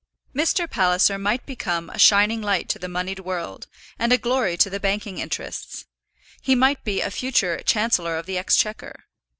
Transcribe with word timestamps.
Mr. 0.35 0.67
Palliser 0.67 1.19
might 1.19 1.45
become 1.45 1.87
a 1.87 1.99
shining 1.99 2.41
light 2.41 2.67
to 2.69 2.79
the 2.79 2.89
moneyed 2.89 3.19
world, 3.19 3.67
and 3.99 4.11
a 4.11 4.17
glory 4.17 4.57
to 4.57 4.67
the 4.67 4.79
banking 4.79 5.19
interests; 5.19 5.85
he 6.41 6.55
might 6.55 6.83
be 6.83 7.01
a 7.01 7.11
future 7.11 7.61
Chancellor 7.63 8.17
of 8.17 8.25
the 8.25 8.35
Exchequer. 8.39 9.03